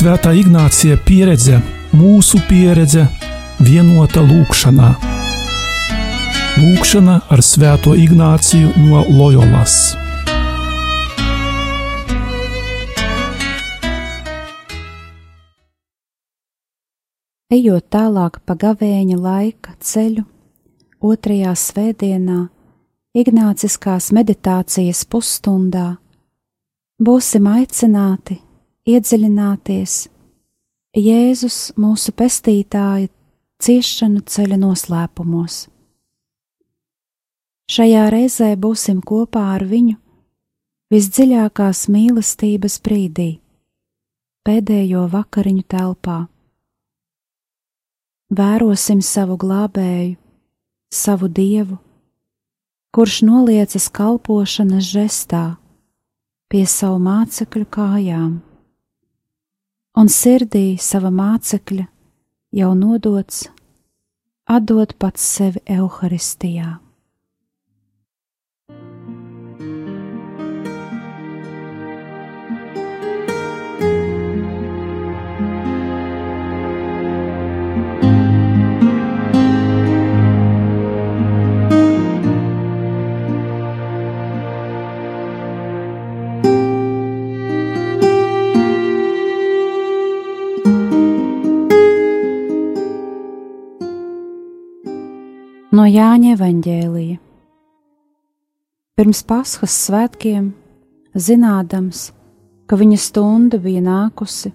Svētā 0.00 0.30
Ignācija 0.32 0.96
pieredze, 1.04 1.58
mūsu 1.92 2.38
pieredze, 2.48 3.02
vienota 3.60 4.22
lūkšanā. 4.24 4.94
Lūkšana 6.56 7.18
ar 7.28 7.42
Svēto 7.44 7.92
Ignāciju 7.92 8.70
no 8.86 9.02
Loyolas. 9.12 9.92
Ejot 17.52 17.92
tālāk 17.92 18.40
pa 18.48 18.56
gavēņa 18.56 19.20
laika 19.20 19.76
ceļu, 19.84 20.24
otrajā 21.04 21.52
svētdienā, 21.68 22.46
Ignāciskās 23.12 24.14
meditācijas 24.16 25.04
pusstundā, 25.04 25.90
būsim 26.96 27.52
aicināti 27.52 28.46
iedziļināties 28.90 29.96
Jēzus 30.96 31.58
mūsu 31.78 32.10
pestītāja 32.18 33.10
ciešanu 33.62 34.24
ceļa 34.26 34.56
noslēpumos. 34.58 35.66
Šajā 37.70 38.08
reizē 38.10 38.48
būsim 38.58 38.98
kopā 39.06 39.44
ar 39.54 39.62
viņu 39.70 39.94
visdziļākās 40.90 41.84
mīlestības 41.94 42.80
brīdī, 42.82 43.28
pēdējo 44.42 45.04
vakariņu 45.12 45.62
telpā. 45.70 46.18
Vērosim 48.34 48.98
savu 49.06 49.38
glābēju, 49.38 50.18
savu 50.90 51.30
dievu, 51.30 51.78
kurš 52.90 53.22
noliecas 53.30 53.86
kalpošanas 53.94 54.90
žestā 54.90 55.44
pie 56.50 56.66
savu 56.66 56.98
mācekļu 57.06 57.66
kājām, 57.70 58.38
un 59.98 60.08
sirdī 60.08 60.76
sava 60.78 61.10
mācekļa 61.10 61.86
jau 62.54 62.70
nodots, 62.74 63.48
atdot 64.46 64.94
pats 64.98 65.24
sevi 65.36 65.62
evaharistijā. 65.66 66.78
No 95.70 95.84
Jāņa 95.86 96.32
evaņģēlija. 96.34 97.20
Pirms 98.98 99.20
Pasхas 99.22 99.76
svētkiem, 99.86 100.48
zinādams, 101.14 102.08
ka 102.66 102.74
viņa 102.74 102.98
stunda 102.98 103.60
bija 103.62 103.78
nākusi 103.86 104.50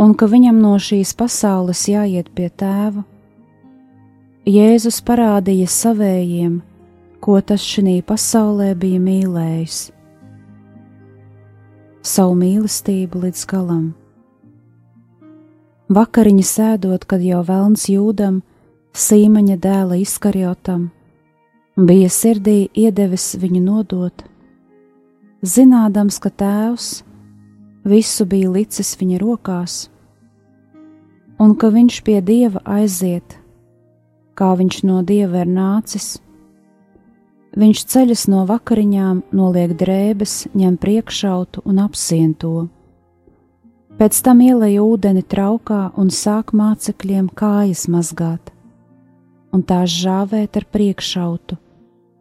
un 0.00 0.14
ka 0.16 0.24
viņam 0.32 0.56
no 0.64 0.72
šīs 0.80 1.12
pasaules 1.20 1.84
jāiet 1.92 2.32
pie 2.32 2.48
tēva, 2.48 3.04
Jēzus 4.48 5.02
parādīja 5.04 5.68
savējiem, 5.68 6.62
ko 7.20 7.36
tas 7.44 7.60
šī 7.60 8.00
pasaulē 8.00 8.72
bija 8.80 9.04
mīlējis- 9.04 9.90
savu 12.14 12.38
mīlestību 12.40 13.20
līdz 13.26 13.44
galam. 13.52 13.90
Vakariņu 15.92 16.46
sēdot, 16.56 17.04
kad 17.04 17.20
jau 17.20 17.44
velns 17.44 17.84
jūdam, 17.92 18.40
Sīmaņa 18.90 19.54
dēla 19.62 20.00
izkarjotam, 20.02 20.88
bija 21.78 22.08
sirdī 22.10 22.64
iedevis 22.74 23.36
viņu 23.38 23.60
nodot, 23.62 24.24
zinādams, 25.46 26.18
ka 26.18 26.32
tēvs 26.42 26.88
visu 27.86 28.26
bija 28.26 28.50
licis 28.50 28.96
viņa 28.98 29.22
rokās, 29.22 29.76
un 31.38 31.54
ka 31.54 31.70
viņš 31.70 32.00
pie 32.02 32.18
dieva 32.18 32.64
aiziet, 32.66 33.38
kā 34.34 34.50
viņš 34.58 34.82
no 34.90 35.04
dieva 35.06 35.46
ir 35.46 35.54
nācis. 35.54 36.18
Viņš 37.54 37.86
ceļas 37.94 38.26
no 38.30 38.42
vakariņām, 38.46 39.24
noliek 39.30 39.78
drēbes, 39.78 40.48
ņem 40.50 40.76
priekšautu 40.82 41.62
un 41.62 41.78
apsien 41.86 42.34
to. 42.34 42.68
Pēc 44.02 44.18
tam 44.26 44.42
ielēja 44.42 44.82
ūdeni 44.82 45.22
traukā 45.22 45.92
un 45.94 46.10
sāk 46.10 46.50
mācekļiem 46.50 47.30
kājas 47.38 47.86
mazgāt 47.86 48.50
un 49.54 49.62
tās 49.66 49.90
žāvēt 49.90 50.56
ar 50.60 50.66
priekšautu, 50.70 51.58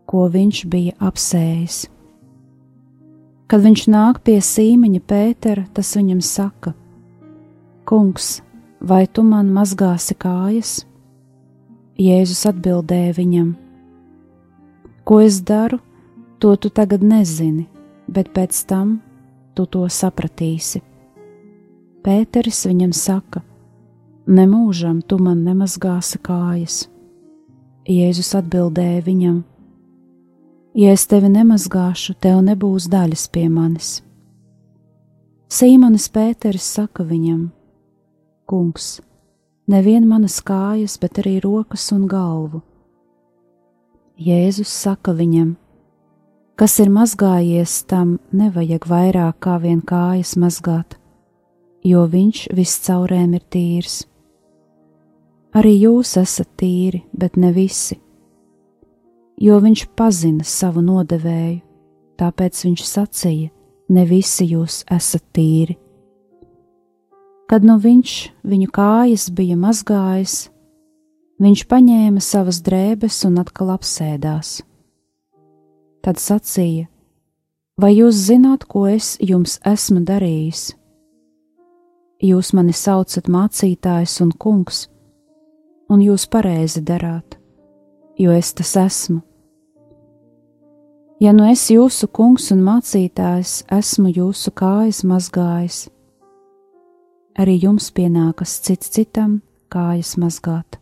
ko 0.09 0.25
viņš 0.33 0.65
bija 0.69 0.97
apsējis. 1.09 1.85
Kad 3.49 3.65
viņš 3.65 3.85
nāk 3.89 4.21
pie 4.25 4.37
sīmeņa 4.45 5.01
Pētera, 5.09 5.65
tas 5.73 5.95
viņam 5.97 6.21
saka: 6.21 6.75
Kungs, 7.89 8.41
vai 8.81 9.07
tu 9.07 9.23
man 9.25 9.49
mazgāsi 9.53 10.17
kājas? 10.17 10.83
Jēzus 11.97 12.45
atbildēja 12.51 13.15
viņam: 13.17 13.55
Ko 15.03 15.19
es 15.25 15.41
daru, 15.41 15.79
to 16.37 16.53
tu 16.55 16.69
tagad 16.69 17.01
nezini, 17.01 17.65
bet 18.07 18.29
pēc 18.33 18.61
tam 18.69 18.99
tu 19.57 19.65
to 19.65 19.87
sapratīsi. 19.89 20.83
Pēteris 22.05 22.63
viņam 22.69 22.93
saka: 22.93 23.41
Nemūžam 24.29 25.01
tu 25.01 25.17
man 25.17 25.41
nemazgāsi 25.43 26.21
kājas. 26.21 26.85
Jēzus 27.87 28.33
atbildēja 28.35 29.01
viņam: 29.05 29.37
Ja 30.75 30.91
es 30.91 31.05
tevi 31.07 31.29
nemazgāšu, 31.31 32.17
tev 32.19 32.41
nebūs 32.43 32.89
daļas 32.91 33.27
pie 33.31 33.47
manis. 33.49 34.01
Sīmanis 35.49 36.09
Pēteris 36.11 36.67
saka 36.75 37.05
viņam: 37.07 37.47
Kungs, 38.49 38.99
nevien 39.71 40.05
manas 40.09 40.41
kājas, 40.43 40.97
bet 40.99 41.21
arī 41.23 41.39
rokas 41.39 41.87
un 41.95 42.05
galvu. 42.11 42.61
Jēzus 44.19 44.69
saka 44.69 45.15
viņam: 45.15 45.55
Kas 46.59 46.75
ir 46.83 46.91
mazgājies, 46.91 47.85
tam 47.87 48.17
nevajag 48.35 48.85
vairāk 48.91 49.39
kā 49.39 49.55
vien 49.63 49.79
kājas 49.79 50.35
mazgāt, 50.35 50.99
jo 51.87 52.03
viņš 52.03 52.49
viscaurēm 52.51 53.39
ir 53.39 53.45
tīrs. 53.47 54.01
Arī 55.49 55.71
jūs 55.81 56.13
esat 56.21 56.49
tīri, 56.61 57.01
bet 57.09 57.37
ne 57.37 57.49
visi. 57.49 57.97
Jo 59.41 59.57
viņš 59.63 59.85
pazina 59.97 60.45
savu 60.45 60.83
nodevēju, 60.85 61.61
tāpēc 62.21 62.59
viņš 62.67 62.83
sacīja: 62.85 63.49
Ne 63.89 64.03
visi 64.05 64.45
jūs 64.51 64.83
esat 64.91 65.23
tīri. 65.33 65.73
Kad 67.49 67.65
nu 67.65 67.79
viņš 67.81 68.13
viņu 68.45 68.67
kājas 68.69 69.29
bija 69.33 69.57
mazgājis, 69.57 70.51
viņš 71.41 71.65
paņēma 71.65 72.21
savas 72.21 72.61
drēbes 72.61 73.23
un 73.25 73.41
atkal 73.41 73.73
apsēdās. 73.73 74.59
Tad 76.05 76.21
sacīja: 76.21 76.85
Vai 77.79 77.95
jūs 77.95 78.21
zināt, 78.27 78.67
ko 78.69 78.85
es 78.85 79.15
jums 79.17 79.57
esmu 79.65 80.05
darījis? 80.05 80.75
Jūs 82.21 82.53
mani 82.53 82.75
saucat 82.75 83.31
mācītājs 83.31 84.19
un 84.21 84.35
kungs 84.35 84.85
un 85.89 86.03
jūs 86.05 86.27
pareizi 86.29 86.83
darāt, 86.85 87.37
jo 88.17 88.31
es 88.35 88.53
tas 88.53 88.75
esmu. 88.77 89.21
Ja 91.19 91.33
nu 91.35 91.49
es 91.51 91.65
jūsu 91.67 92.07
kungs 92.15 92.47
un 92.53 92.61
mācītājs 92.63 93.65
esmu 93.75 94.13
jūsu 94.15 94.53
kājas 94.55 95.01
mazgājis, 95.03 95.79
arī 97.35 97.57
jums 97.65 97.89
pienākas 97.91 98.53
cits 98.63 98.93
citam 98.95 99.41
kājas 99.73 100.13
mazgāt, 100.21 100.77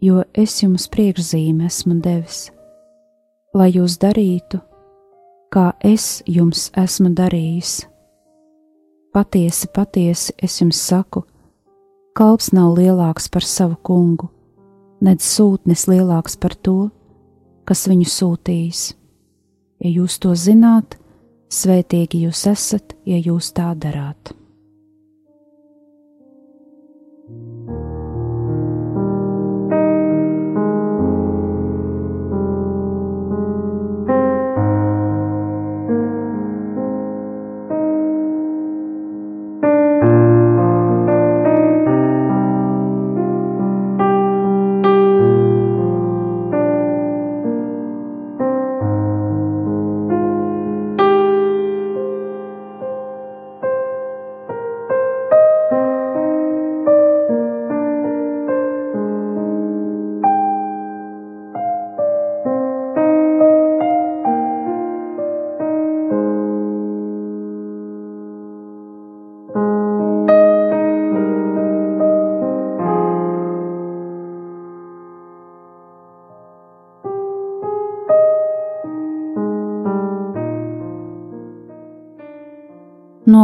jo 0.00 0.22
es 0.32 0.56
jums 0.62 0.88
priekšzīme 0.88 1.68
esmu 1.68 1.98
devis, 2.00 2.46
lai 3.52 3.68
jūs 3.74 3.98
darītu, 4.00 4.62
kā 5.52 5.74
es 5.84 6.22
jums 6.24 6.70
esmu 6.72 7.12
darījis. 7.14 7.82
Patiesi, 9.14 9.68
patiesi 9.70 10.32
es 10.42 10.56
jums 10.62 10.80
saku, 10.80 11.26
Kalps 12.14 12.52
nav 12.54 12.76
lielāks 12.78 13.24
par 13.26 13.42
savu 13.42 13.74
kungu, 13.82 14.28
nedz 15.02 15.24
sūtnis 15.26 15.88
lielāks 15.90 16.36
par 16.38 16.54
to, 16.54 16.76
kas 17.66 17.88
viņu 17.90 18.06
sūtījis. 18.06 18.82
Ja 19.82 19.90
jūs 19.90 20.20
to 20.22 20.36
zināt, 20.38 20.94
svētīgi 21.50 22.22
jūs 22.28 22.44
esat, 22.52 22.94
ja 23.02 23.18
jūs 23.18 23.50
tā 23.58 23.72
darāt. 23.74 24.30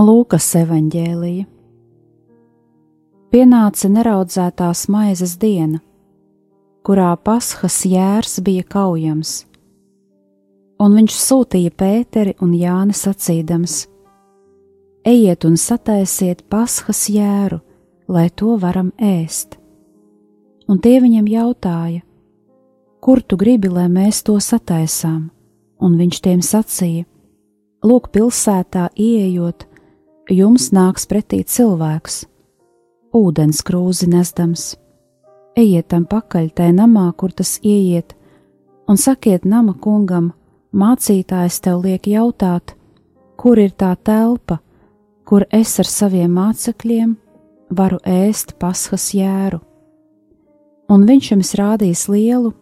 No 0.00 0.06
Lūkas 0.06 0.46
evanģēlija 0.56 1.44
pienāca 3.34 3.88
neraudzētās 3.92 4.86
maizes 4.88 5.34
diena, 5.42 5.82
kurā 6.88 7.10
paskas 7.20 7.76
jērs 7.84 8.38
bija 8.46 8.64
kaujams, 8.64 9.34
un 10.80 10.96
viņš 10.96 11.18
sūtīja 11.26 11.74
Pēteri 11.82 12.32
un 12.40 12.54
Jāni 12.56 12.96
sacīdams: 12.96 13.76
Ejiet 15.04 15.44
un 15.44 15.60
sataisiet 15.60 16.46
paskas 16.48 17.02
jēru, 17.12 17.60
lai 18.08 18.30
to 18.30 18.56
varam 18.56 18.94
ēst. 18.96 19.58
Un 20.64 20.80
tie 20.80 20.96
viņam 21.04 21.28
jautāja, 21.28 22.00
kur 23.04 23.20
tu 23.20 23.36
gribi, 23.36 23.68
lai 23.68 23.90
mēs 23.92 24.24
to 24.24 24.40
sataisām? 24.40 25.26
Un 25.76 26.00
viņš 26.00 26.22
tiem 26.24 26.40
sacīja: 26.40 27.04
Lūk, 27.84 28.08
pilsētā 28.16 28.88
ieejot, 28.96 29.66
jums 30.30 30.70
nāks 30.74 31.06
pretī 31.10 31.40
cilvēks, 31.46 32.24
ūdens 33.16 33.62
krūzi 33.66 34.08
nesdams. 34.10 34.74
Ejiet 35.58 35.88
tam 35.90 36.04
pakaļ 36.06 36.50
tajā 36.54 36.74
namā, 36.76 37.08
kur 37.18 37.32
tas 37.34 37.56
ieiet, 37.66 38.14
un 38.88 39.00
sakiet 39.00 39.44
nama 39.44 39.74
kungam, 39.74 40.30
mācītājs 40.70 41.60
tev 41.64 41.82
liek 41.86 42.06
jautāt, 42.06 42.76
kur 43.36 43.58
ir 43.58 43.72
tā 43.74 43.94
telpa, 43.96 44.60
kur 45.26 45.46
es 45.50 45.76
ar 45.82 45.90
saviem 45.90 46.30
mācekļiem 46.38 47.16
varu 47.70 47.98
ēst 48.06 48.56
paskas 48.62 49.10
jēru. 49.14 49.60
Un 50.90 51.06
viņš 51.06 51.32
jums 51.32 51.54
rādīs 51.58 52.04
lielu, 52.10 52.52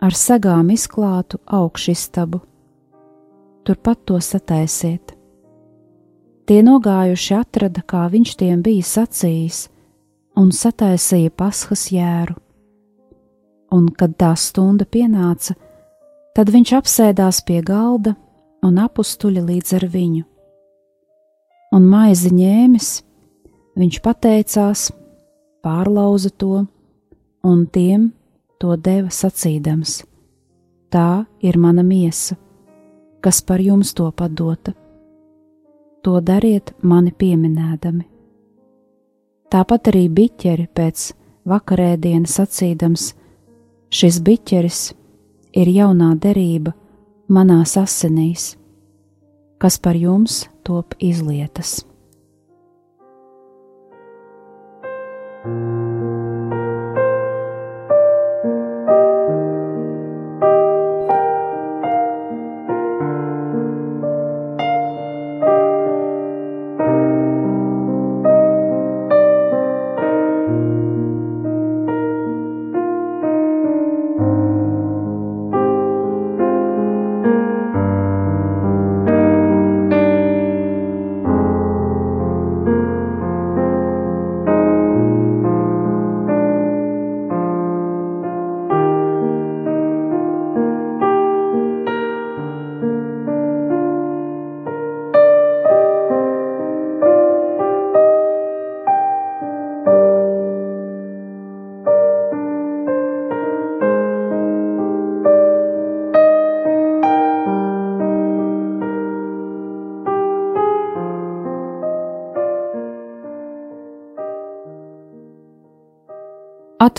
ar 0.00 0.16
sagām 0.16 0.72
izklātu 0.72 1.40
augšistabu. 1.44 2.40
Turpat 3.64 4.04
to 4.08 4.20
sataisiet 4.24 5.19
Tie 6.50 6.64
nogājuši 6.66 7.34
atrada, 7.38 7.78
kā 7.86 8.08
viņš 8.10 8.30
tiem 8.40 8.62
bija 8.66 8.82
sacījis, 8.82 9.68
un 10.34 10.48
sataisīja 10.50 11.30
paskas 11.30 11.84
jēru. 11.94 12.34
Un, 13.70 13.84
kad 13.94 14.16
tā 14.18 14.32
stunda 14.34 14.82
pienāca, 14.82 15.54
tad 16.34 16.50
viņš 16.50 16.72
apsēdās 16.80 17.38
pie 17.46 17.60
galda 17.62 18.16
un 18.66 18.82
apstuļa 18.82 19.44
līdz 19.46 19.76
ar 19.78 19.86
viņu. 19.94 20.24
Un 21.78 21.86
maizi 21.86 22.34
ņēmis, 22.34 22.90
viņš 23.78 24.02
pateicās, 24.02 24.88
pārlauza 25.62 26.34
to, 26.34 26.64
un 27.46 27.64
tiem 27.70 28.10
to 28.58 28.74
deva 28.74 29.14
sacīdams: 29.14 30.00
Tā 30.90 31.26
ir 31.46 31.62
mana 31.62 31.86
miesa, 31.86 32.34
kas 33.22 33.38
par 33.38 33.62
jums 33.62 33.94
to 33.94 34.10
padota 34.10 34.74
to 36.02 36.20
dariet 36.20 36.72
mani 36.82 37.12
pieminēdami. 37.12 38.06
Tāpat 39.50 39.90
arī 39.90 40.06
biķeri 40.14 40.68
pēc 40.74 41.10
vakarēdienas 41.50 42.36
sacīdams: 42.38 43.10
Šis 43.90 44.20
biķeris 44.22 44.80
ir 45.58 45.72
jaunā 45.74 46.14
derība 46.22 46.72
manās 47.28 47.76
asinīs, 47.80 48.54
kas 49.58 49.78
par 49.78 49.98
jums 49.98 50.44
top 50.62 50.94
izlietas. 50.98 51.89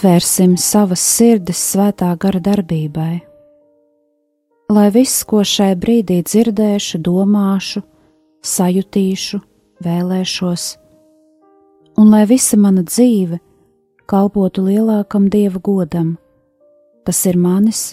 Atvērsim 0.02 0.56
savas 0.58 1.02
sirdis 1.06 1.60
svētā 1.62 2.08
gara 2.18 2.40
darbībai. 2.42 3.20
Lai 4.74 4.88
viss, 4.90 5.22
ko 5.30 5.44
šai 5.46 5.76
brīdī 5.78 6.24
dzirdēšu, 6.26 6.98
domāšu, 7.06 7.84
sajutīšu, 8.42 9.38
vēlēšos, 9.86 10.66
un 12.02 12.10
lai 12.10 12.24
visa 12.26 12.58
mana 12.58 12.82
dzīve 12.82 13.38
kalpotu 14.10 14.66
lielākam 14.72 15.30
dieva 15.30 15.62
godam, 15.62 16.16
tas 17.06 17.22
ir 17.30 17.38
manis 17.38 17.92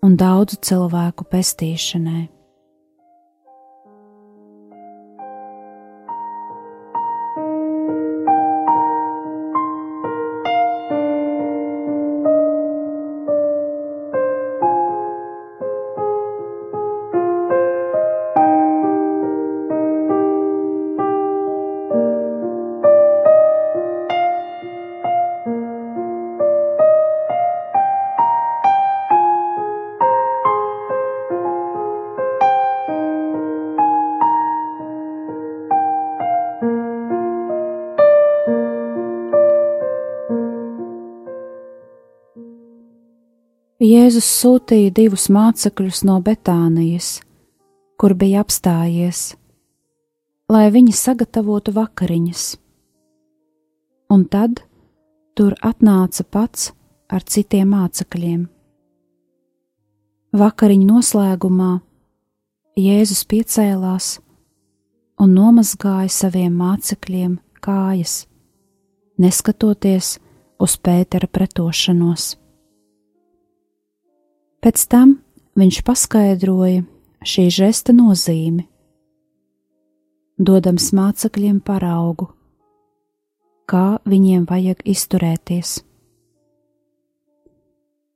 un 0.00 0.16
daudzu 0.16 0.56
cilvēku 0.56 1.28
pestīšanai. 1.28 2.30
Jēzus 43.82 44.28
sūtīja 44.38 44.92
divus 44.94 45.24
mācekļus 45.34 46.04
no 46.06 46.20
Betānijas, 46.22 47.16
kur 47.98 48.12
bija 48.14 48.44
apstājies, 48.44 49.32
lai 50.46 50.68
viņi 50.70 50.92
sagatavotu 50.94 51.72
vakariņas. 51.74 52.44
Un 54.14 54.22
tad 54.30 54.60
tur 55.34 55.56
atnāca 55.66 56.22
pats 56.22 56.68
ar 57.10 57.26
citiem 57.26 57.72
mācekļiem. 57.74 58.44
Vakariņu 60.38 60.86
noslēgumā 60.86 61.72
Jēzus 62.78 63.24
piecēlās 63.32 64.12
un 65.18 65.34
nomazgāja 65.34 66.12
saviem 66.20 66.54
mācekļiem 66.60 67.34
kājas, 67.66 68.14
neskatoties 69.18 70.20
uz 70.62 70.78
Pētera 70.78 71.26
pretošanos. 71.26 72.36
Pēc 74.62 74.84
tam 74.86 75.16
viņš 75.58 75.80
paskaidroja 75.82 76.84
šī 77.26 77.48
žesta 77.50 77.90
nozīmi, 77.96 78.62
dodams 80.38 80.92
mācekļiem 80.94 81.58
paraugu, 81.66 82.28
kā 83.66 83.98
viņiem 84.06 84.46
vajag 84.46 84.84
izturēties. 84.94 85.80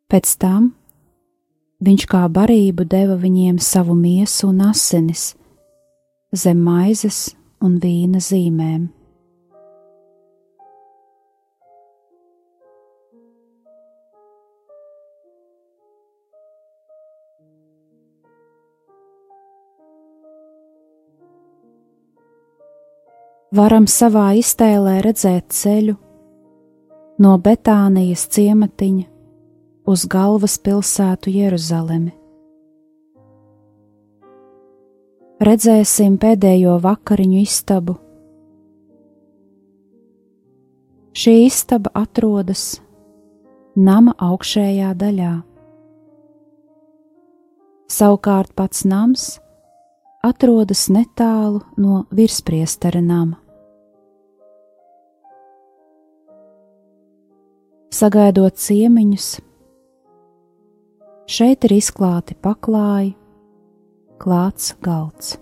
Pēc 0.07 0.37
tam 0.38 0.71
viņš 1.83 2.07
kā 2.15 2.23
barību 2.31 2.87
deva 2.95 3.19
viņiem 3.19 3.59
savu 3.59 3.99
miesu 3.99 4.53
un 4.53 4.62
asinis 4.69 5.33
zem 6.31 6.62
maizes 6.62 7.33
un 7.59 7.81
vīna 7.83 8.23
zīmēm. 8.23 8.96
Varam 23.57 23.87
savā 23.89 24.35
iztēlē 24.37 24.99
redzēt 25.05 25.55
ceļu 25.55 25.95
no 27.23 27.33
Betānijas 27.41 28.27
ciematiņa 28.35 29.07
uz 29.89 30.05
galvaspilsētu 30.13 31.33
Jeruzalemi. 31.33 32.13
Redzēsim 35.47 36.17
pēdējo 36.21 36.79
vakariņu 36.85 37.41
istabu. 37.45 37.97
Šī 41.17 41.35
istaba 41.47 41.93
atrodas 41.97 42.67
nama 43.77 44.17
augšējā 44.29 44.93
daļā. 45.01 45.33
Savukārt 47.97 48.53
pats 48.57 48.85
nams 48.89 49.27
atrodas 50.27 50.89
netālu 50.93 51.63
no 51.81 52.05
virspriestera 52.11 53.01
nama. 53.01 53.46
Sagaidot 57.97 58.59
ciemiņus, 58.61 59.26
šeit 61.33 61.62
ir 61.65 61.73
izklāti 61.79 62.35
paklāji, 62.45 63.15
klāts 64.21 64.75
galds. 64.85 65.38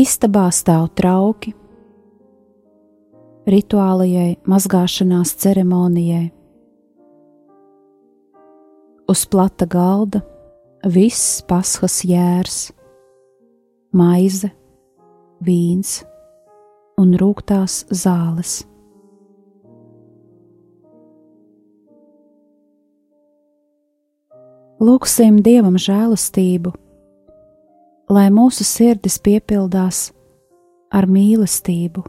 Istabā 0.00 0.46
stāv 0.54 0.88
trauki, 0.96 1.52
rituālajai 3.52 4.38
mazgāšanās 4.48 5.36
ceremonijai. 5.44 6.24
Uz 9.12 9.28
plata 9.28 9.68
galda 9.68 10.24
viss 10.86 11.42
paskas 11.48 12.02
jērs, 12.06 12.70
maize, 13.92 14.50
vīns 15.42 16.02
un 16.98 17.14
rūktās 17.18 17.84
zāles. 17.90 18.60
Lūksim 24.78 25.40
Dievam 25.42 25.74
žēlastību, 25.74 26.70
lai 28.14 28.28
mūsu 28.30 28.62
sirdis 28.62 29.18
piepildās 29.18 30.12
ar 30.94 31.08
mīlestību 31.10 32.04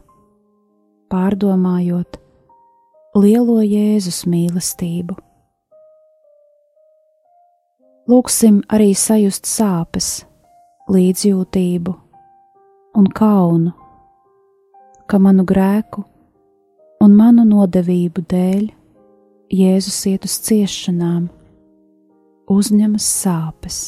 pārdomājot 1.10 2.20
lielo 3.18 3.58
Jēzus 3.66 4.22
mīlestību. 4.30 5.18
Lūksim 8.10 8.56
arī 8.74 8.90
sajust 8.96 9.44
sāpes, 9.46 10.06
līdzjūtību 10.90 11.92
un 12.98 13.04
kaunu, 13.14 13.70
ka 15.06 15.20
manu 15.22 15.44
grēku 15.46 16.02
un 17.04 17.14
manu 17.14 17.44
nodevību 17.46 18.24
dēļ 18.32 18.64
Jēzus 19.60 20.00
iet 20.10 20.26
uz 20.26 20.34
ciešanām, 20.48 21.28
uzņemas 22.50 23.06
sāpes. 23.20 23.78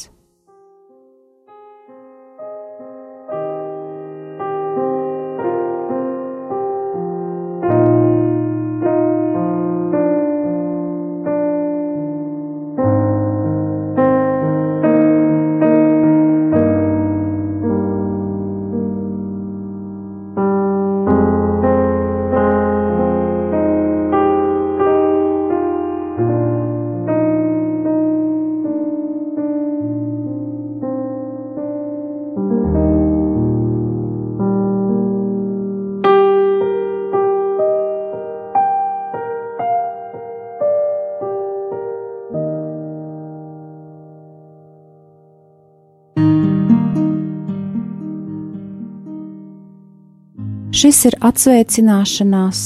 Šis 50.83 50.97
ir 51.07 51.15
atsveicināšanās 51.23 52.61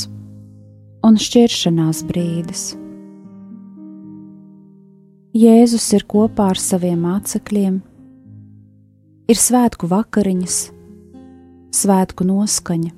un 1.05 1.17
šķiršanās 1.21 1.99
brīdis. 2.09 2.61
Jēzus 5.37 5.83
ir 5.93 6.01
kopā 6.09 6.47
ar 6.55 6.57
saviem 6.57 7.03
mācekļiem, 7.05 7.75
ir 9.29 9.37
svētku 9.37 9.85
vakariņas, 9.91 10.55
svētku 11.77 12.25
noskaņa. 12.25 12.89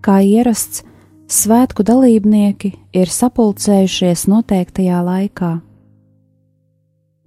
Kā 0.00 0.14
ierasts, 0.24 0.80
svētku 1.28 1.84
dalībnieki 1.84 2.70
ir 2.96 3.12
sapulcējušies 3.12 4.24
noteiktajā 4.32 5.02
laikā, 5.10 5.50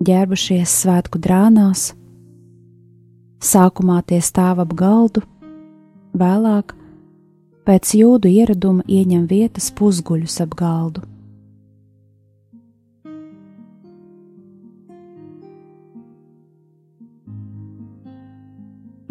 ģērbušies 0.09 0.73
svētku 0.87 1.21
drānās, 1.21 1.91
sākumā 3.45 3.99
tie 4.09 4.23
stāv 4.25 4.65
ap 4.65 4.73
galdu, 4.73 5.21
vēlāk, 6.17 6.73
pēc 7.67 7.95
jūdu 7.99 8.31
ieraduma, 8.31 8.83
ieņem 8.87 9.27
vietas 9.29 9.69
pusguļus 9.77 10.41
ap 10.43 10.55
galdu. 10.59 11.05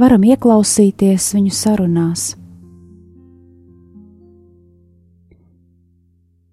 Varam 0.00 0.22
ieklausīties 0.24 1.26
viņu 1.36 1.50
sarunās. 1.52 2.22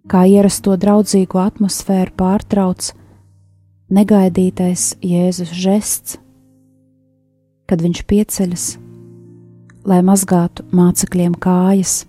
Kā 0.08 0.26
ierasto 0.28 0.76
draudzīgo 0.80 1.40
atmosfēru 1.40 2.12
pārtrauc 2.20 2.90
negaidītais 3.92 4.98
Jēzus 5.04 5.54
žests, 5.56 6.18
kad 7.68 7.84
viņš 7.84 8.04
pieceļas 8.08 8.68
lai 9.88 10.02
mazgātu 10.04 10.66
mācekļiem 10.76 11.38
kājas. 11.40 12.02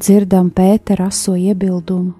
Dzirdam 0.00 0.48
Pētera 0.56 1.10
aso 1.12 1.36
iebildumu, 1.36 2.14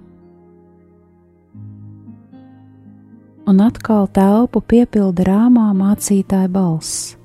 un 3.49 3.63
atkal 3.65 4.05
telpu 4.13 4.61
piepilda 4.61 5.25
rāmā 5.27 5.71
mācītāja 5.75 6.47
balss. 6.53 7.15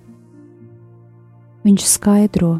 Viņš 1.67 1.85
skaidro, 1.91 2.55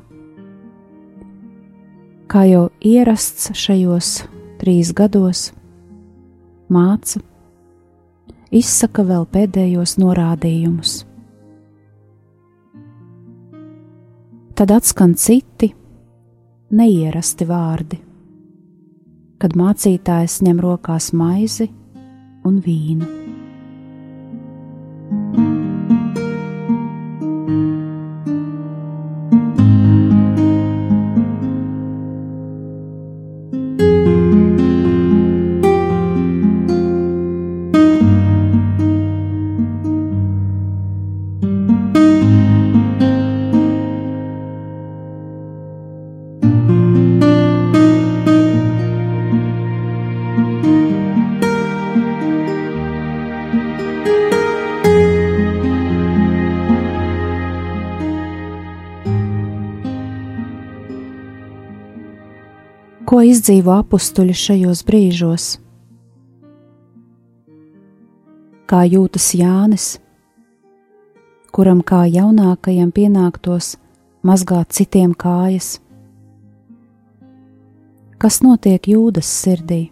kā 2.31 2.45
jau 2.51 2.67
ierasts 2.85 3.55
šajos 3.57 4.19
trīs 4.61 4.93
gados, 4.95 5.49
māca 6.69 7.23
izsaka 8.55 9.05
vēl 9.07 9.27
pēdējos 9.33 9.97
norādījumus. 10.03 10.97
Tad 14.57 14.73
atskan 14.73 15.13
citi, 15.21 15.69
neierasti 16.73 17.45
vārdi, 17.49 18.01
kad 19.37 19.59
mācītājs 19.59 20.41
ņem 20.47 20.65
rokās 20.65 21.13
maizi 21.13 21.69
un 22.47 22.63
vīnu. 22.65 23.26
Izdzīvo 63.27 63.75
apstuļi 63.81 64.35
šajos 64.37 64.83
brīžos? 64.87 65.47
Kā 68.67 68.83
jūtas 68.87 69.29
Jānis, 69.39 69.87
kuram 71.55 71.83
kā 71.87 72.05
jaunākajam 72.11 72.93
pienāktos 72.95 73.77
mazgāt 74.27 74.75
citiem 74.75 75.15
kājas? 75.15 75.77
Kas 78.19 78.41
notiek 78.43 78.89
jūdas 78.91 79.29
sirdī? 79.29 79.85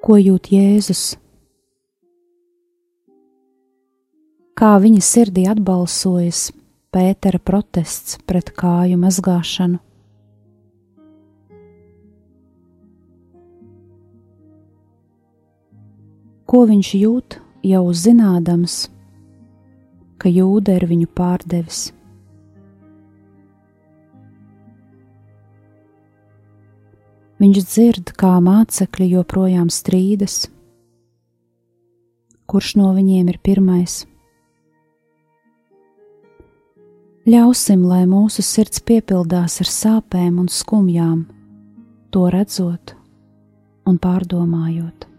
Ko 0.00 0.16
jūt 0.18 0.48
Jēzus? 0.50 1.02
Kā 4.60 4.74
viņa 4.76 5.00
sirdī 5.00 5.46
atbalsojas 5.48 6.50
Pētera 6.92 7.38
protests 7.40 8.18
pret 8.28 8.50
kāju 8.52 8.98
mazgāšanu? 9.00 9.78
Ko 16.44 16.60
viņš 16.68 16.90
jūt 16.98 17.38
jau 17.70 17.80
zinādams, 18.02 18.76
ka 20.20 20.28
jūda 20.28 20.76
ir 20.76 20.88
viņu 20.92 21.08
pārdevis? 21.08 21.80
Viņš 27.40 27.64
dzird, 27.64 28.12
kā 28.12 28.36
mācekļi 28.44 29.10
joprojām 29.16 29.72
strīdas, 29.72 30.42
kurš 32.44 32.76
no 32.76 32.92
viņiem 33.00 33.32
ir 33.32 33.40
pirmais. 33.40 34.02
Ļausim, 37.30 37.84
lai 37.86 38.08
mūsu 38.10 38.42
sirds 38.42 38.80
piepildās 38.82 39.60
ar 39.62 39.68
sāpēm 39.70 40.40
un 40.42 40.48
skumjām, 40.50 41.20
to 42.10 42.24
redzot 42.32 42.96
un 43.86 44.00
pārdomājot. 44.02 45.09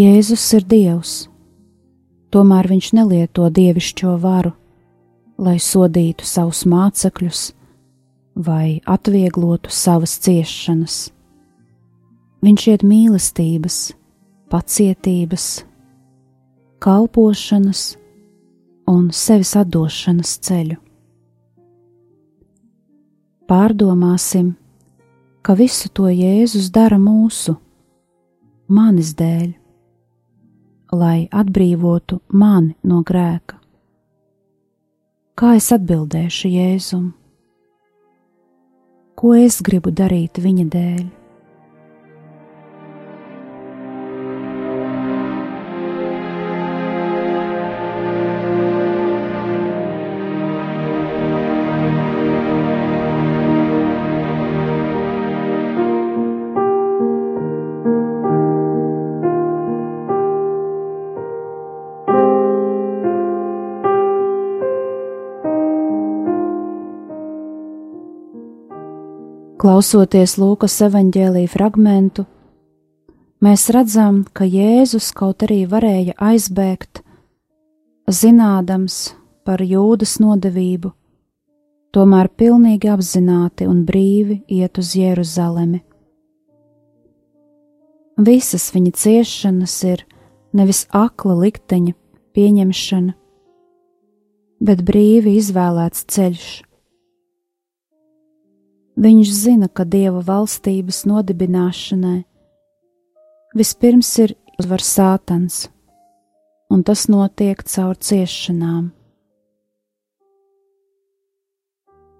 Jēzus 0.00 0.44
ir 0.56 0.62
Dievs, 0.64 1.14
tomēr 2.32 2.70
viņš 2.70 2.86
nelieto 2.96 3.48
dievišķo 3.52 4.14
varu, 4.22 4.54
lai 5.36 5.58
sodītu 5.60 6.24
savus 6.24 6.62
mācekļus 6.72 7.40
vai 8.46 8.78
atvieglotu 8.88 9.72
savas 9.74 10.14
ciešanas. 10.24 11.10
Viņš 12.40 12.66
iet 12.72 12.86
mīlestības, 12.86 13.78
pacietības, 14.48 15.50
kalpošanas 16.80 17.84
un 18.88 19.10
sevis 19.12 19.52
atdošanas 19.60 20.36
ceļu. 20.48 20.80
Pārdomāsim, 23.50 24.54
ka 25.44 25.60
visu 25.60 25.92
to 25.92 26.08
Jēzus 26.08 26.72
dara 26.72 26.96
mūsu, 26.96 27.58
manis 28.70 29.12
dēļ 29.18 29.59
lai 30.92 31.28
atbrīvotu 31.30 32.20
mani 32.32 32.74
no 32.82 33.02
grēka. 33.06 33.56
Kā 35.40 35.54
es 35.56 35.70
atbildēšu 35.72 36.50
Jēzum? 36.52 37.06
Ko 39.16 39.32
es 39.36 39.60
gribu 39.64 39.92
darīt 39.92 40.40
viņa 40.40 40.66
dēļ? 40.74 41.19
Klausoties 69.60 70.38
Lūkas 70.40 70.72
evanģēlīja 70.86 71.50
fragmentu, 71.52 72.22
mēs 73.44 73.66
redzam, 73.76 74.22
ka 74.32 74.46
Jēzus 74.48 75.10
kaut 75.12 75.44
arī 75.44 75.66
varēja 75.68 76.14
aizbēgt, 76.16 77.02
zinādams 78.08 79.10
par 79.44 79.60
jūdas 79.60 80.14
nodevību, 80.22 80.94
tomēr 81.92 82.30
pilnīgi 82.40 82.88
apzināti 82.88 83.68
un 83.68 83.82
brīvi 83.84 84.38
iet 84.48 84.80
uz 84.80 84.94
Jeruzalemi. 84.96 85.82
Visas 88.16 88.70
viņa 88.72 88.94
ciešanas 88.96 89.76
ir 89.92 90.06
nevis 90.56 90.86
akla 90.88 91.36
likteņa 91.42 91.92
pieņemšana, 92.32 93.12
bet 94.64 94.88
brīvi 94.88 95.36
izvēlēts 95.44 96.08
ceļš 96.16 96.50
Viņš 99.00 99.28
zina, 99.32 99.68
ka 99.72 99.86
dieva 99.88 100.20
valstības 100.20 101.06
nodibināšanai 101.08 102.18
vispirms 103.56 104.10
ir 104.20 104.34
uzvar 104.60 104.82
sātans, 104.84 105.70
un 106.68 106.82
tas 106.84 107.06
notiek 107.08 107.62
caur 107.64 107.96
ciešanām. 107.96 108.90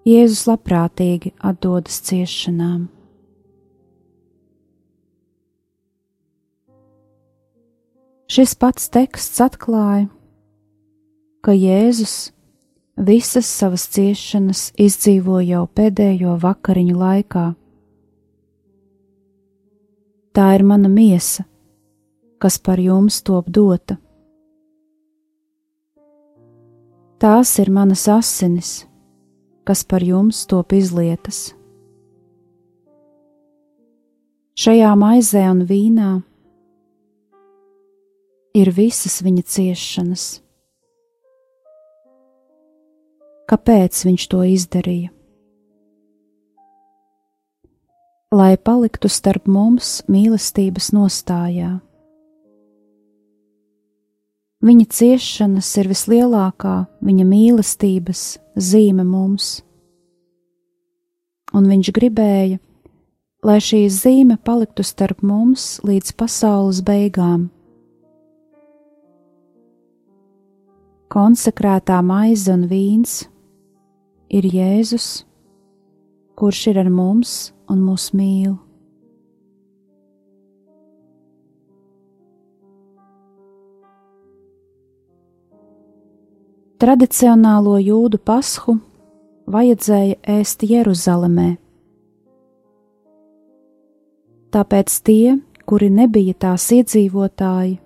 Jēzus 0.09 0.47
labprātīgi 0.49 1.35
atdodas 1.45 2.01
ciešanām. 2.09 2.89
Šis 8.31 8.57
pats 8.57 8.89
teksts 8.89 9.45
atklāja, 9.45 10.09
ka 11.45 11.53
Jēzus 11.53 12.31
visas 13.01 13.49
savas 13.49 13.87
ciešanas 13.89 14.71
izdzīvo 14.79 15.41
jau 15.41 15.65
pēdējo 15.67 16.37
vakariņu 16.43 16.97
laikā. 17.01 17.45
Tā 20.37 20.47
ir 20.55 20.65
mana 20.69 20.91
miesa, 20.93 21.47
kas 22.39 22.59
par 22.61 22.81
jums 22.81 23.23
top 23.25 23.49
dota. 23.49 23.97
Tās 27.21 27.55
ir 27.61 27.73
manas 27.73 28.07
asinis, 28.09 28.85
kas 29.65 29.83
par 29.85 30.05
jums 30.05 30.45
top 30.49 30.73
izlietas. 30.77 31.51
Šajā 34.61 34.93
maizē 34.97 35.47
un 35.49 35.65
vīnā 35.65 36.13
ir 38.61 38.73
visas 38.77 39.21
viņa 39.25 39.45
ciešanas 39.49 40.29
kāpēc 43.51 44.05
viņš 44.07 44.27
to 44.31 44.45
izdarīja. 44.47 45.11
Lai 48.31 48.55
paliktu 48.55 49.11
starp 49.11 49.49
mums 49.51 50.05
mīlestības 50.07 50.93
nostājā. 50.95 51.81
Viņa 54.61 54.87
ciešanas 54.93 55.71
ir 55.81 55.89
vislielākā 55.91 56.75
viņa 57.03 57.25
mīlestības 57.27 58.25
zīme 58.61 59.07
mums, 59.09 59.65
un 61.57 61.67
viņš 61.67 61.91
gribēja, 61.97 62.61
lai 63.43 63.57
šī 63.65 63.81
zīme 63.91 64.37
paliktu 64.45 64.85
starp 64.87 65.25
mums 65.27 65.81
līdz 65.83 66.13
pasaules 66.21 66.85
beigām. 66.87 67.49
Konsekrētā 71.11 71.99
maize 72.07 72.53
un 72.55 72.69
vīns 72.71 73.25
ir 74.31 74.47
Jēzus, 74.47 75.27
kurš 76.39 76.67
ir 76.73 76.81
ar 76.85 76.91
mums 76.91 77.53
un 77.71 77.85
mūs 77.85 78.11
mīl. 78.17 78.57
Tradicionālo 86.81 87.75
jūdu 87.77 88.17
pashu 88.25 88.79
vajadzēja 89.51 90.17
ēst 90.39 90.63
Jeruzalemē, 90.65 91.51
Tāpēc 94.51 94.95
tie, 95.07 95.37
kuri 95.63 95.87
nebija 95.95 96.35
tās 96.35 96.65
iedzīvotāji, 96.75 97.77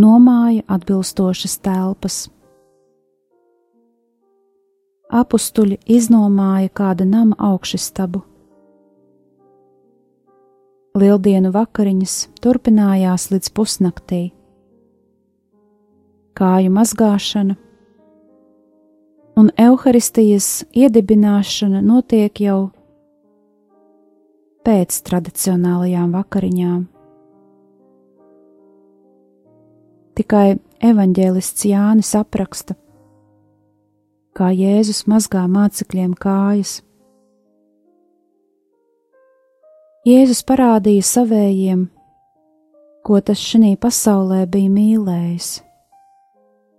nomāja 0.00 0.62
atbilstošas 0.72 1.58
telpas. 1.60 2.16
Apustuļi 5.12 5.78
iznomāja 5.84 6.70
kāda 6.72 7.04
nama 7.04 7.36
augšistabu. 7.36 8.22
Lieldienu 10.96 11.50
vakariņas 11.52 12.14
turpinājās 12.40 13.28
līdz 13.32 13.50
pusnaktī. 13.52 14.22
Kāju 16.38 16.70
mazgāšana 16.74 17.56
un 19.36 19.50
evaharistijas 19.58 20.64
iedibināšana 20.72 21.82
notiek 21.84 22.40
jau 22.40 22.70
pēc 24.64 25.02
tradicionālajām 25.04 26.14
vakariņām. 26.14 26.80
Tikai 30.14 30.46
evanģēlists 30.78 31.66
Jānis 31.66 32.14
apraksta, 32.16 32.78
kā 34.34 34.50
Jēzus 34.50 35.04
mazgā 35.10 35.44
mācekļiem 35.50 36.14
kājas. 36.18 36.80
Jēzus 40.04 40.42
parādīja 40.44 41.04
savējiem, 41.08 41.86
ko 43.06 43.20
tas 43.24 43.40
šī 43.40 43.74
pasaulē 43.80 44.42
bija 44.50 44.72
mīlējis, 44.72 45.48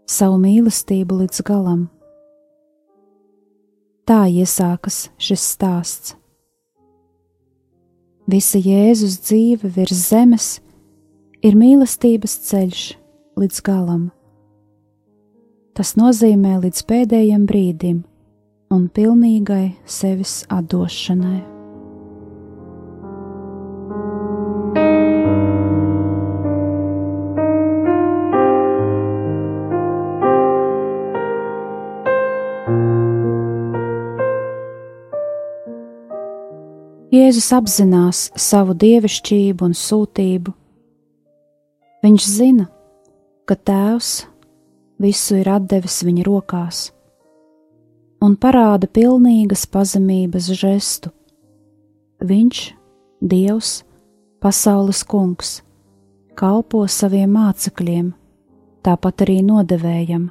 savu 0.05 0.37
mīlestību 0.43 1.23
līdz 1.23 1.41
galam. 1.47 1.87
Tā 4.05 4.27
iesākas 4.29 5.07
šis 5.17 5.47
stāsts. 5.55 6.13
Visa 8.29 8.57
Jēzus 8.61 9.17
dzīve 9.21 9.69
virs 9.73 10.03
zemes 10.09 10.51
ir 11.45 11.57
mīlestības 11.57 12.37
ceļš 12.49 12.83
līdz 13.37 13.65
galam. 13.65 14.05
Tas 15.75 15.89
nozīmē 15.99 16.53
līdz 16.63 16.85
pēdējiem 16.87 17.41
brīdim 17.49 17.97
un 18.71 18.85
pilnīgai 18.95 19.73
sevis 19.83 20.45
atdošanai. 20.47 21.41
Jēzus 37.11 37.49
apzinās 37.57 38.21
savu 38.39 38.77
dievišķību 38.79 39.67
un 39.67 39.75
sūtību. 39.75 40.55
Viņš 42.07 42.29
zina, 42.31 42.69
ka 43.43 43.59
Tēvs 43.59 44.13
visu 45.01 45.39
ir 45.39 45.49
devis 45.69 46.01
viņa 46.03 46.23
rokās, 46.27 46.91
un 48.21 48.35
parāda 48.35 48.87
pilnīgas 48.87 49.65
pazemības 49.65 50.51
žestu. 50.53 51.11
Viņš, 52.23 52.61
Dievs, 53.21 53.83
pasaules 54.43 55.03
kungs, 55.03 55.61
kalpo 56.35 56.85
saviem 56.87 57.31
mācekļiem, 57.35 58.13
tāpat 58.85 59.25
arī 59.25 59.41
nodevējam. 59.41 60.29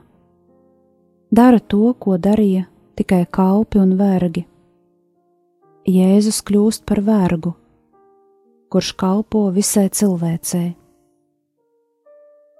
Dara 1.34 1.58
to, 1.58 1.94
ko 1.98 2.18
darīja 2.18 2.68
tikai 2.94 3.24
kalpi 3.26 3.80
un 3.82 3.96
vergi 3.98 4.44
Jēzus 5.84 6.38
kļūst 6.48 6.86
par 6.88 7.02
vergu, 7.04 7.50
kurš 8.72 8.94
kalpo 8.96 9.42
visai 9.52 9.90
cilvēcei. 9.92 10.70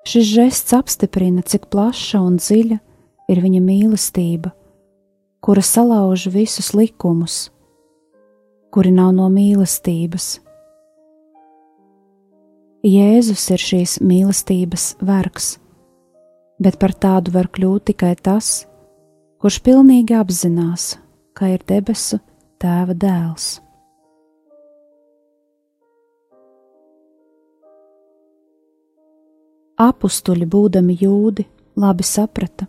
Šis 0.04 0.26
žests 0.28 0.72
apstiprina, 0.76 1.40
cik 1.40 1.70
plaša 1.72 2.20
un 2.20 2.36
dziļa 2.36 2.76
ir 3.32 3.40
viņa 3.40 3.60
mīlestība, 3.64 4.50
kura 5.40 5.64
salauž 5.64 6.26
visus 6.28 6.74
likumus, 6.76 7.48
kuri 8.68 8.92
nav 8.92 9.14
no 9.16 9.30
mīlestības. 9.32 10.42
Jēzus 12.84 13.48
ir 13.56 13.64
šīs 13.64 13.96
mīlestības 14.04 14.90
vergs, 15.00 15.54
bet 16.60 16.76
par 16.76 16.92
tādu 16.92 17.32
var 17.32 17.48
kļūt 17.48 17.88
tikai 17.94 18.12
tas, 18.20 18.66
kurš 19.40 19.62
pilnīgi 19.64 20.20
apzinās, 20.20 20.98
ka 21.32 21.48
ir 21.56 21.64
debesu 21.64 22.20
tēva 22.60 22.92
dēls. 22.92 23.63
Apustuļi, 29.84 30.46
būdami 30.48 30.96
jūdi, 31.00 31.44
labi 31.80 32.06
saprata, 32.06 32.66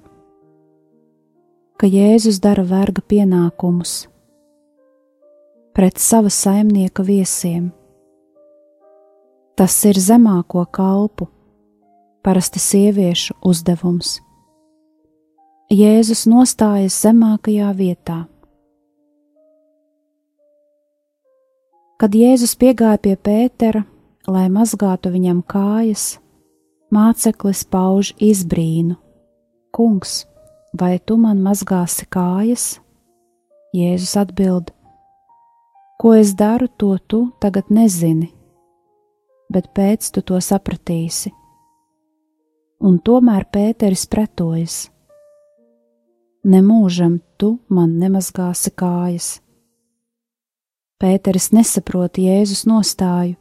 ka 1.80 1.88
Jēzus 1.88 2.42
dara 2.44 2.66
verga 2.66 3.04
pienākumus 3.06 4.06
pret 5.76 6.00
sava 6.00 6.32
saimnieka 6.32 7.04
viesiem. 7.04 7.72
Tas 9.60 9.76
ir 9.88 10.00
zemāko 10.00 10.64
kalpu, 10.72 11.28
parasti 12.24 12.62
sieviešu 12.64 13.36
uzdevums. 13.44 14.20
Jēzus 15.72 16.24
nostājas 16.32 16.96
zemākajā 17.04 17.74
vietā 17.76 18.24
Kad 21.96 22.12
Jēzus 22.12 22.58
piegāja 22.60 23.00
pie 23.00 23.14
Pētera, 23.16 23.86
lai 24.28 24.50
mazgātu 24.52 25.14
viņam 25.14 25.38
kājas, 25.48 26.18
māceklis 26.96 27.66
pauž 27.68 28.14
izbrīnu: 28.24 28.96
Kungs, 29.76 30.24
vai 30.80 30.96
tu 31.00 31.18
man 31.20 31.44
mazgāsi 31.44 32.08
kājas? 32.08 32.80
Jēzus 33.76 34.16
atbild: 34.24 34.72
Ko 36.00 36.16
es 36.16 36.34
daru, 36.40 36.68
to 36.80 36.96
tu 37.08 37.22
tagad 37.44 37.70
nezini, 37.70 38.32
bet 39.52 39.72
pēc 39.76 40.12
tu 40.16 40.24
to 40.24 40.40
sapratīsi. 40.40 41.32
Un 42.80 43.00
tomēr 43.00 43.48
Pēteris 43.52 44.08
pretojas: 44.08 44.84
Nemūžam 46.46 47.20
tu 47.38 47.58
man 47.68 47.98
nemazgāsi 48.00 48.72
kājas 48.72 49.34
Pēteris 50.96 51.50
nesaprot 51.52 52.16
Jēzus 52.16 52.64
nostāju, 52.70 53.36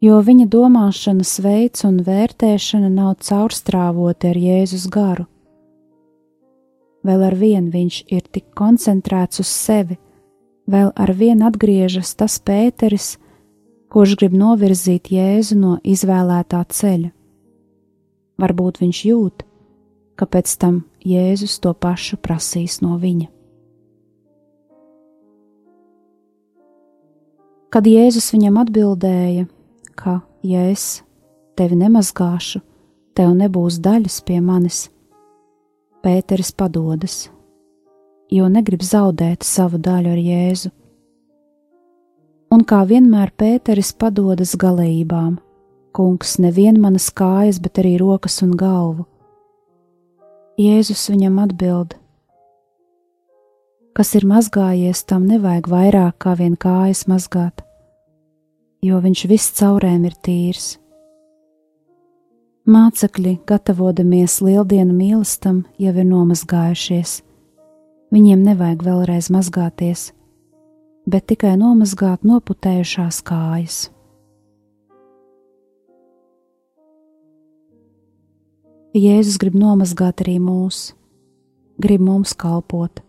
jo 0.00 0.18
viņa 0.20 0.46
domāšanas 0.52 1.38
veids 1.44 1.84
un 1.88 2.00
vērtēšana 2.04 2.90
nav 2.92 3.16
caurstrāvoti 3.24 4.30
ar 4.32 4.40
Jēzus 4.40 4.86
garu. 4.92 5.26
Vēl 7.06 7.22
ar 7.22 7.36
vienu 7.38 7.70
viņš 7.70 8.00
ir 8.10 8.24
tik 8.34 8.48
koncentrēts 8.58 9.40
uz 9.40 9.50
sevi, 9.50 9.96
vēl 10.66 10.90
ar 10.94 11.12
vienu 11.14 11.46
atgriežas 11.46 12.14
tas 12.18 12.38
Pēteris, 12.42 13.14
kurš 13.92 14.16
grib 14.18 14.34
novirzīt 14.34 15.12
Jēzu 15.14 15.58
no 15.60 15.76
izvēlētā 15.86 16.64
ceļa. 16.66 17.12
Varbūt 18.42 18.82
viņš 18.82 19.04
jūt, 19.06 19.46
ka 20.18 20.26
pēc 20.26 20.56
tam 20.60 20.82
Jēzus 21.06 21.60
to 21.62 21.72
pašu 21.72 22.18
prasīs 22.18 22.82
no 22.82 22.98
viņa. 23.00 23.30
Kad 27.70 27.86
Jēzus 27.86 28.32
viņam 28.32 28.58
atbildēja, 28.62 29.46
ka, 29.96 30.20
ja 30.46 30.66
es 30.70 31.02
tevi 31.56 31.78
nemazgāšu, 31.80 32.60
tev 33.16 33.32
nebūs 33.36 33.80
daļas 33.82 34.20
pie 34.28 34.42
manis, 34.44 34.86
Pēteris 36.06 36.52
padodas, 36.54 37.14
jo 38.30 38.46
negrib 38.52 38.84
zaudēt 38.86 39.42
savu 39.42 39.80
daļu 39.82 40.12
ar 40.12 40.20
Jēzu. 40.22 40.70
Un 42.54 42.62
kā 42.62 42.84
vienmēr 42.86 43.32
Pēteris 43.34 43.90
padodas 43.98 44.54
galējībām, 44.60 45.40
kungs 45.96 46.36
nevien 46.38 46.78
manas 46.78 47.08
kājas, 47.10 47.58
bet 47.58 47.80
arī 47.82 47.96
rokas 47.98 48.38
un 48.46 48.54
galvu. 48.54 49.08
Jēzus 50.62 51.08
viņam 51.10 51.42
atbild: 51.42 51.96
Kas 53.96 54.14
ir 54.14 54.28
mazgājies, 54.30 55.02
tam 55.10 55.26
nevajag 55.26 55.66
vairāk 55.72 56.20
kā 56.22 56.36
vien 56.38 56.54
kājas 56.54 57.08
mazgāt, 57.10 57.65
jo 58.84 58.98
viņš 59.00 59.22
viss 59.30 59.54
caurēm 59.58 60.04
ir 60.08 60.16
tīrs. 60.24 60.74
Mācekļi, 62.66 63.36
gatavodamies 63.46 64.40
lieldienu 64.42 64.90
mīlestam, 64.90 65.62
jau 65.78 65.92
ir 65.94 66.06
nomazgājušies. 66.08 67.20
Viņiem 68.10 68.42
nevajag 68.42 68.82
vēlreiz 68.86 69.28
mazgāties, 69.30 70.08
bet 71.06 71.28
tikai 71.30 71.54
nomazgāt 71.60 72.26
noputējušās 72.26 73.20
kājas. 73.26 73.78
Jēzus 78.96 79.36
grib 79.38 79.54
nomazgāt 79.60 80.22
arī 80.24 80.38
mūs, 80.40 80.94
grib 81.78 82.00
mums 82.00 82.32
kalpot. 82.34 83.02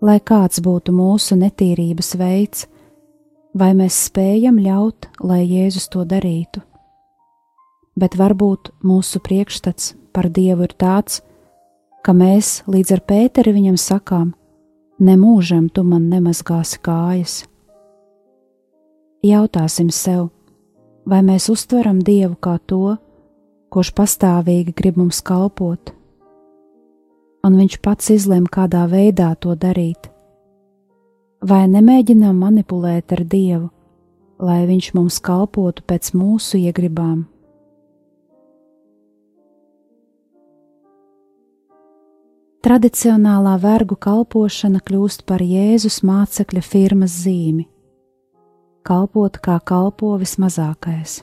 Lai 0.00 0.16
kāds 0.18 0.62
būtu 0.64 0.94
mūsu 0.96 1.36
netīrības 1.36 2.14
veids, 2.16 2.66
Vai 3.56 3.70
mēs 3.72 3.96
spējam 4.10 4.58
ļaut, 4.60 5.06
lai 5.24 5.40
Jēzus 5.48 5.86
to 5.88 6.02
darītu? 6.04 6.60
Bet 7.96 8.12
varbūt 8.20 8.68
mūsu 8.84 9.22
priekšstats 9.24 9.94
par 10.12 10.26
Dievu 10.28 10.66
ir 10.66 10.74
tāds, 10.76 11.22
ka 12.04 12.12
mēs 12.12 12.66
līdz 12.68 12.90
ar 12.98 13.00
Pēteri 13.08 13.54
viņam 13.56 13.78
sakām: 13.80 14.34
Nemūžam 15.00 15.70
tu 15.72 15.86
man 15.88 16.10
nemazgāsi 16.10 16.82
kājas. 16.84 17.36
Jautāsim 19.24 19.88
sev, 19.88 20.26
vai 21.08 21.22
mēs 21.24 21.48
uztveram 21.48 22.02
Dievu 22.04 22.36
kā 22.36 22.58
to, 22.60 22.98
kurš 23.72 23.94
pastāvīgi 23.96 24.76
grib 24.76 25.00
mums 25.00 25.22
kalpot, 25.24 25.94
un 27.46 27.56
Viņš 27.56 27.80
pats 27.80 28.12
izlem, 28.12 28.44
kādā 28.44 28.84
veidā 28.90 29.30
to 29.40 29.56
darīt 29.56 30.10
vai 31.46 31.66
nemēģinām 31.70 32.38
manipulēt 32.42 33.12
ar 33.14 33.22
Dievu, 33.22 33.70
lai 34.42 34.64
Viņš 34.66 34.92
mums 34.96 35.20
kalpotu 35.22 35.84
pēc 35.86 36.12
mūsu 36.16 36.58
iegribām. 36.58 37.26
Tradicionālā 42.66 43.54
vergu 43.62 43.94
kalpošana 43.94 44.80
kļūst 44.82 45.22
par 45.28 45.44
Jēzus 45.44 46.00
mācekļa 46.02 46.62
firmas 46.66 47.14
zīmi- 47.22 47.68
kalpot 48.88 49.38
kā 49.38 49.60
kalpo 49.62 50.16
vismazākais. 50.18 51.22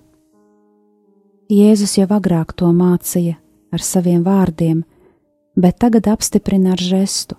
Jēzus 1.52 1.98
jau 2.00 2.08
agrāk 2.08 2.56
to 2.56 2.72
mācīja 2.72 3.36
ar 3.74 3.80
saviem 3.80 4.24
vārdiem, 4.24 4.84
bet 5.58 5.80
tagad 5.80 6.08
apstiprina 6.08 6.72
ar 6.72 6.78
žestu 6.78 7.36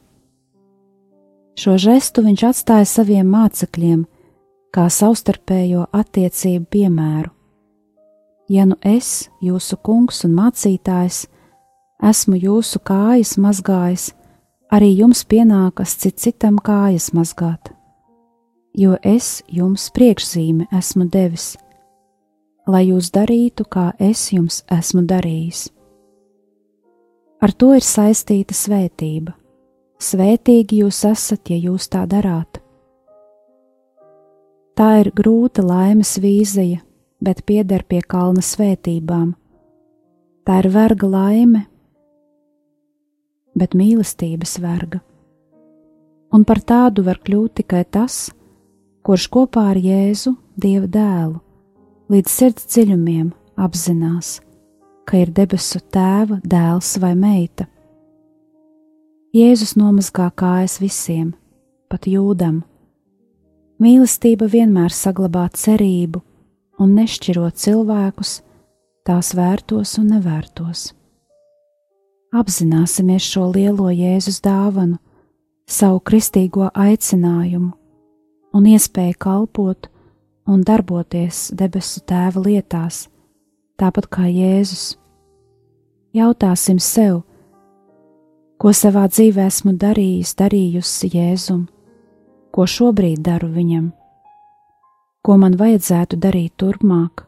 Šo 1.55 1.77
žestu 1.79 2.25
viņš 2.27 2.43
atstāja 2.49 2.87
saviem 2.88 3.29
mācekļiem, 3.31 4.03
kā 4.75 4.88
savstarpējo 4.90 5.87
attiecību 5.95 6.67
piemēru. 6.67 7.31
Ja 8.51 8.67
nu 8.67 8.75
es, 8.83 9.31
jūsu 9.40 9.79
kungs 9.79 10.25
un 10.27 10.35
mācītājs, 10.35 11.25
esmu 12.03 12.40
jūsu 12.43 12.83
kājas 12.83 13.37
mazgājis, 13.38 14.09
arī 14.75 14.90
jums 14.99 15.23
pienākas 15.31 15.95
cit 16.03 16.19
citam 16.19 16.59
kājas 16.59 17.12
mazgāt, 17.14 17.71
jo 18.75 18.99
es 19.07 19.38
jums 19.47 19.87
priekšzīme 19.95 20.67
esmu 20.75 21.07
devis, 21.07 21.55
lai 22.67 22.88
jūs 22.88 23.12
darītu, 23.14 23.69
kā 23.71 23.93
es 24.03 24.27
jums 24.35 24.64
esmu 24.75 25.07
darījis. 25.07 25.69
Ar 27.45 27.55
to 27.55 27.73
ir 27.79 27.85
saistīta 27.85 28.57
svētība 28.57 29.38
Svētīgi 30.03 30.83
jūs 30.83 31.05
esat, 31.07 31.49
ja 31.51 31.57
jūs 31.57 31.87
tā 31.93 32.03
darāt. 32.11 32.59
Tā 34.75 34.89
ir 35.05 35.13
grūta 35.15 35.63
laimes 35.63 36.17
vīzija, 36.19 36.81
bet 37.23 37.45
pieder 37.47 37.85
pie 37.87 38.01
kalna 38.03 38.43
svētībām. 38.43 39.35
Tā 40.45 40.57
ir 40.61 40.69
verga 40.75 41.09
laime, 41.09 41.63
bet 43.55 43.77
mīlestības 43.79 44.59
verga. 44.61 45.01
Un 46.35 46.43
par 46.43 46.59
tādu 46.67 47.05
var 47.07 47.21
kļūt 47.23 47.61
tikai 47.63 47.85
tas, 47.87 48.33
kurš 49.07 49.29
kopā 49.31 49.69
ar 49.71 49.79
Jēzu, 49.79 50.35
Dieva 50.59 50.91
dēlu, 50.91 51.39
līdz 52.11 52.31
sirds 52.31 52.67
dziļumiem 52.71 53.31
apzinās, 53.55 54.41
ka 55.07 55.23
ir 55.23 55.31
debesu 55.35 55.79
tēva 55.95 56.41
dēls 56.43 56.97
vai 57.03 57.15
meita 57.19 57.69
Jēzus 59.35 59.73
nomazgā 59.75 60.29
kājas 60.38 60.77
visiem, 60.79 61.33
pat 61.90 62.05
jūdam. 62.07 62.61
Mīlestība 63.83 64.47
vienmēr 64.47 64.94
saglabā 64.94 65.49
cerību 65.51 66.20
un 66.79 66.92
nešķiro 66.94 67.49
cilvēkus, 67.51 68.37
tās 69.03 69.33
vērtos 69.35 69.97
un 69.99 70.12
nevērtos. 70.12 70.85
Apzināsimies 72.31 73.27
šo 73.27 73.49
lielo 73.57 73.90
Jēzus 73.90 74.38
dāvanu, 74.44 75.01
savu 75.66 75.99
kristīgo 76.07 76.70
aicinājumu 76.70 77.75
un 78.55 78.70
iespēju 78.70 79.18
kalpot 79.18 79.90
un 80.47 80.62
darboties 80.62 81.49
debesu 81.59 82.07
Tēva 82.07 82.47
lietās, 82.47 83.09
tāpat 83.83 84.07
kā 84.14 84.31
Jēzus. 84.31 84.92
Jautāsim 86.14 86.79
sev, 86.79 87.25
ko 88.64 88.70
savā 88.72 89.03
dzīvē 89.12 89.44
esmu 89.44 89.74
darījis, 89.77 90.31
darījusi 90.40 91.11
Jēzum, 91.12 91.66
ko 92.48 92.64
šobrīd 92.64 93.20
daru 93.20 93.50
viņam, 93.53 93.90
ko 95.20 95.35
man 95.37 95.59
vajadzētu 95.61 96.16
darīt 96.16 96.55
turpmāk, 96.57 97.27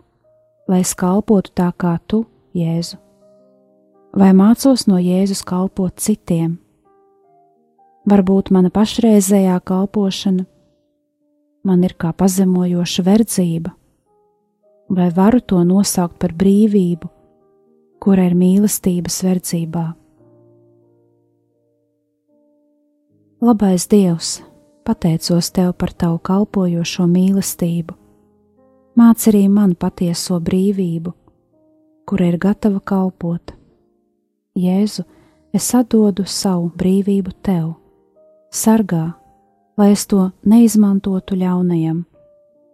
lai 0.64 0.78
es 0.80 0.94
kalpotu 0.96 1.52
tā 1.60 1.66
kā 1.76 1.98
tu, 2.08 2.22
Jēzu, 2.56 2.96
vai 4.16 4.30
mācos 4.32 4.86
no 4.88 4.96
Jēzus 4.96 5.44
kalpot 5.44 6.00
citiem. 6.00 6.54
Varbūt 8.08 8.48
mana 8.56 8.72
pašreizējā 8.72 9.58
kalpošana 9.60 10.46
man 11.68 11.84
ir 11.84 11.98
kā 12.00 12.14
pazemojoša 12.16 13.06
verdzība, 13.10 13.74
vai 14.88 15.12
varu 15.12 15.44
to 15.44 15.60
nosaukt 15.68 16.16
par 16.16 16.32
brīvību, 16.32 17.12
kura 18.00 18.24
ir 18.24 18.40
mīlestības 18.40 19.20
verdzībā. 19.28 19.86
Labais 23.40 23.88
Dievs, 23.90 24.42
pateicos 24.84 25.50
Tev 25.52 25.74
par 25.76 25.90
Tavu 25.92 26.16
kalpojošo 26.24 27.04
mīlestību. 27.04 27.92
Māc 28.96 29.26
arī 29.28 29.42
man 29.52 29.74
patieso 29.76 30.38
brīvību, 30.40 31.10
kura 32.08 32.30
ir 32.30 32.38
gatava 32.40 32.80
kalpot. 32.80 33.52
Jēzu, 34.56 35.04
es 35.52 35.68
atdodu 35.76 36.24
savu 36.24 36.70
brīvību 36.80 37.34
Tev, 37.44 37.74
sargā, 38.48 39.04
lai 39.76 39.90
es 39.92 40.06
to 40.08 40.30
neizmantotu 40.48 41.36
ļaunajam, 41.36 42.06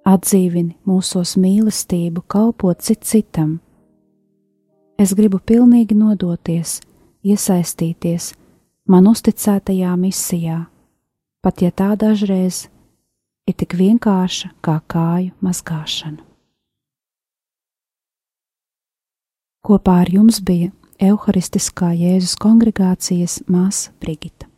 atdzīvini 0.06 0.76
mūsos 0.86 1.34
mīlestību, 1.42 2.22
kalpot 2.22 2.78
cit 2.86 3.02
citam. 3.02 3.58
Es 4.94 5.10
gribu 5.18 5.42
pilnīgi 5.42 5.98
nodoties, 5.98 6.78
iesaistīties, 7.26 8.30
man 8.88 9.06
uzticētajā 9.10 9.94
misijā, 9.98 10.66
pat 11.42 11.62
ja 11.62 11.70
tā 11.70 11.92
dažreiz 11.98 12.66
ir 13.46 13.56
tik 13.58 13.76
vienkārša 13.78 14.52
kā 14.64 14.78
kāju 14.86 15.32
mazgāšana. 15.42 16.22
Kopā 19.62 20.00
ar 20.02 20.10
jums 20.10 20.40
bija 20.42 20.72
Euharistiskā 21.02 21.92
Jēzus 21.94 22.34
kongregācijas 22.38 23.42
māsa 23.50 23.94
Brigita. 24.02 24.48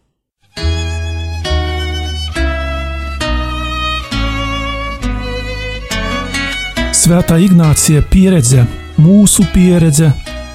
Svētā 7.04 7.37
Ignācija 7.44 8.00
pieredze, 8.08 8.64
mūsu 8.96 9.44
pieredze, 9.52 10.08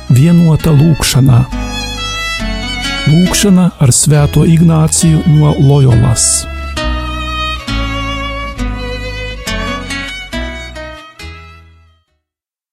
vienota 0.09 0.73
lūkšanā. 0.73 1.68
lūkšana 3.09 3.65
ar 3.81 3.91
sveto 3.95 4.43
Ignacijų 4.45 5.23
nuo 5.33 5.55
Lojolas. 5.57 6.58